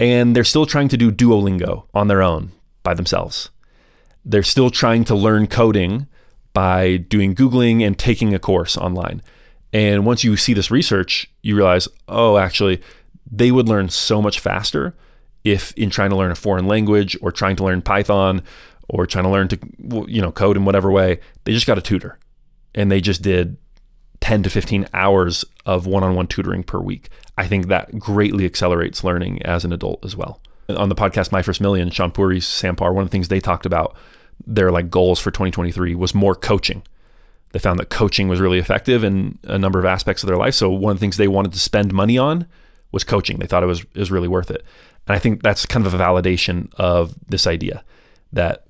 and 0.00 0.34
they're 0.34 0.44
still 0.44 0.66
trying 0.66 0.88
to 0.88 0.96
do 0.96 1.12
Duolingo 1.12 1.84
on 1.94 2.08
their 2.08 2.22
own 2.22 2.52
by 2.82 2.94
themselves. 2.94 3.50
They're 4.24 4.42
still 4.42 4.70
trying 4.70 5.04
to 5.04 5.14
learn 5.14 5.46
coding 5.46 6.06
by 6.52 6.96
doing 6.96 7.34
Googling 7.34 7.86
and 7.86 7.98
taking 7.98 8.34
a 8.34 8.38
course 8.38 8.76
online. 8.76 9.22
And 9.72 10.04
once 10.04 10.22
you 10.22 10.36
see 10.36 10.54
this 10.54 10.70
research, 10.70 11.30
you 11.40 11.56
realize, 11.56 11.88
oh, 12.08 12.36
actually, 12.36 12.82
they 13.30 13.50
would 13.50 13.68
learn 13.68 13.88
so 13.88 14.20
much 14.20 14.38
faster 14.38 14.94
if 15.44 15.72
in 15.74 15.90
trying 15.90 16.10
to 16.10 16.16
learn 16.16 16.30
a 16.30 16.36
foreign 16.36 16.66
language 16.66 17.16
or 17.22 17.32
trying 17.32 17.56
to 17.56 17.64
learn 17.64 17.82
Python 17.82 18.42
or 18.92 19.06
trying 19.06 19.24
to 19.24 19.30
learn 19.30 19.48
to 19.48 19.58
you 20.06 20.20
know 20.22 20.30
code 20.30 20.56
in 20.56 20.64
whatever 20.64 20.92
way, 20.92 21.18
they 21.44 21.52
just 21.52 21.66
got 21.66 21.78
a 21.78 21.82
tutor. 21.82 22.18
And 22.74 22.90
they 22.92 23.00
just 23.00 23.22
did 23.22 23.56
10 24.20 24.44
to 24.44 24.50
15 24.50 24.86
hours 24.94 25.44
of 25.66 25.86
one-on-one 25.86 26.28
tutoring 26.28 26.62
per 26.62 26.78
week. 26.78 27.08
I 27.36 27.46
think 27.46 27.66
that 27.66 27.98
greatly 27.98 28.44
accelerates 28.44 29.02
learning 29.02 29.42
as 29.42 29.64
an 29.64 29.72
adult 29.72 30.04
as 30.04 30.14
well. 30.14 30.40
On 30.68 30.88
the 30.88 30.94
podcast 30.94 31.32
My 31.32 31.42
First 31.42 31.60
Million, 31.60 31.90
Shaan 31.90 32.14
Puri, 32.14 32.40
Sam 32.40 32.76
Parr, 32.76 32.92
one 32.92 33.02
of 33.02 33.10
the 33.10 33.12
things 33.12 33.28
they 33.28 33.40
talked 33.40 33.66
about 33.66 33.96
their 34.46 34.70
like 34.70 34.90
goals 34.90 35.18
for 35.18 35.30
2023 35.30 35.94
was 35.94 36.14
more 36.14 36.34
coaching. 36.34 36.82
They 37.52 37.58
found 37.58 37.78
that 37.78 37.90
coaching 37.90 38.28
was 38.28 38.40
really 38.40 38.58
effective 38.58 39.04
in 39.04 39.38
a 39.44 39.58
number 39.58 39.78
of 39.78 39.84
aspects 39.84 40.22
of 40.22 40.26
their 40.26 40.38
life. 40.38 40.54
So 40.54 40.70
one 40.70 40.92
of 40.92 40.96
the 40.98 41.00
things 41.00 41.16
they 41.16 41.28
wanted 41.28 41.52
to 41.52 41.58
spend 41.58 41.92
money 41.92 42.16
on 42.16 42.46
was 42.92 43.04
coaching. 43.04 43.38
They 43.38 43.46
thought 43.46 43.62
it 43.62 43.66
was 43.66 43.80
it 43.80 43.98
was 43.98 44.10
really 44.10 44.28
worth 44.28 44.50
it. 44.50 44.64
And 45.06 45.16
I 45.16 45.18
think 45.18 45.42
that's 45.42 45.66
kind 45.66 45.86
of 45.86 45.94
a 45.94 45.98
validation 45.98 46.72
of 46.74 47.14
this 47.28 47.46
idea 47.46 47.84
that 48.32 48.66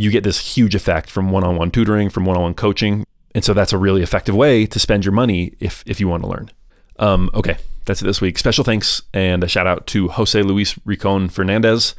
you 0.00 0.10
get 0.10 0.24
this 0.24 0.56
huge 0.56 0.74
effect 0.74 1.10
from 1.10 1.30
one-on-one 1.30 1.70
tutoring, 1.70 2.08
from 2.08 2.24
one-on-one 2.24 2.54
coaching. 2.54 3.04
And 3.34 3.44
so 3.44 3.52
that's 3.52 3.72
a 3.72 3.78
really 3.78 4.02
effective 4.02 4.34
way 4.34 4.64
to 4.66 4.78
spend 4.78 5.04
your 5.04 5.12
money 5.12 5.54
if 5.60 5.84
if 5.86 6.00
you 6.00 6.08
want 6.08 6.22
to 6.22 6.28
learn. 6.28 6.50
Um, 6.98 7.30
okay, 7.34 7.58
that's 7.84 8.00
it 8.00 8.06
this 8.06 8.20
week. 8.20 8.38
Special 8.38 8.64
thanks 8.64 9.02
and 9.12 9.44
a 9.44 9.48
shout 9.48 9.66
out 9.66 9.86
to 9.88 10.08
Jose 10.08 10.42
Luis 10.42 10.78
Ricon 10.86 11.28
Fernandez 11.28 11.94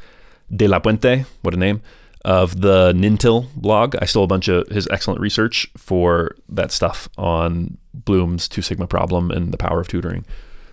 de 0.54 0.66
la 0.66 0.80
Puente. 0.80 1.26
What 1.42 1.54
a 1.54 1.56
name 1.56 1.80
of 2.24 2.60
the 2.60 2.92
Nintil 2.92 3.52
blog. 3.54 3.94
I 4.00 4.06
stole 4.06 4.24
a 4.24 4.28
bunch 4.28 4.48
of 4.48 4.68
his 4.68 4.88
excellent 4.90 5.20
research 5.20 5.68
for 5.76 6.36
that 6.48 6.72
stuff 6.72 7.08
on 7.16 7.78
Bloom's 7.94 8.48
Two 8.48 8.62
Sigma 8.62 8.86
problem 8.86 9.30
and 9.30 9.52
the 9.52 9.58
power 9.58 9.80
of 9.80 9.88
tutoring. 9.88 10.24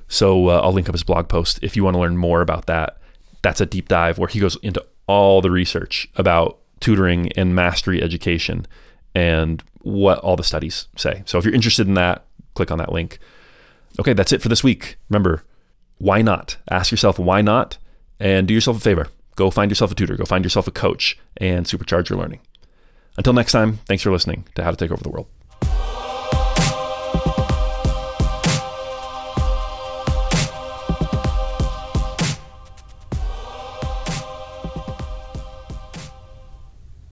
So 0.07 0.49
uh, 0.49 0.61
I'll 0.63 0.73
link 0.73 0.89
up 0.89 0.95
his 0.95 1.03
blog 1.03 1.29
post 1.29 1.59
if 1.61 1.75
you 1.75 1.83
want 1.83 1.93
to 1.93 1.99
learn 1.99 2.17
more 2.17 2.41
about 2.41 2.65
that. 2.65 2.97
That's 3.43 3.61
a 3.61 3.65
deep 3.65 3.87
dive 3.87 4.17
where 4.17 4.27
he 4.27 4.39
goes 4.39 4.57
into 4.63 4.83
all 5.07 5.41
the 5.41 5.51
research 5.51 6.09
about 6.15 6.58
tutoring 6.79 7.31
and 7.33 7.55
mastery 7.55 8.01
education 8.01 8.65
and 9.15 9.63
what 9.81 10.19
all 10.19 10.35
the 10.35 10.43
studies 10.43 10.87
say. 10.95 11.23
So 11.25 11.37
if 11.37 11.45
you're 11.45 11.53
interested 11.53 11.87
in 11.87 11.93
that, 11.95 12.25
click 12.53 12.71
on 12.71 12.77
that 12.77 12.91
link. 12.91 13.19
Okay, 13.99 14.13
that's 14.13 14.31
it 14.31 14.41
for 14.41 14.49
this 14.49 14.63
week. 14.63 14.97
Remember, 15.09 15.43
why 15.97 16.21
not? 16.21 16.57
Ask 16.69 16.91
yourself 16.91 17.19
why 17.19 17.41
not 17.41 17.77
and 18.19 18.47
do 18.47 18.53
yourself 18.53 18.77
a 18.77 18.81
favor 18.81 19.07
Go 19.39 19.49
find 19.49 19.71
yourself 19.71 19.93
a 19.93 19.95
tutor, 19.95 20.17
go 20.17 20.25
find 20.25 20.43
yourself 20.43 20.67
a 20.67 20.71
coach, 20.71 21.17
and 21.37 21.65
supercharge 21.65 22.09
your 22.09 22.19
learning. 22.19 22.41
Until 23.17 23.31
next 23.31 23.53
time, 23.53 23.79
thanks 23.87 24.03
for 24.03 24.11
listening 24.11 24.45
to 24.55 24.65
How 24.65 24.71
to 24.71 24.75
Take 24.75 24.91
Over 24.91 25.01
the 25.01 25.07
World. 25.07 25.27